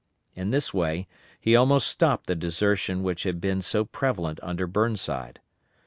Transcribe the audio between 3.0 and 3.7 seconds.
which had been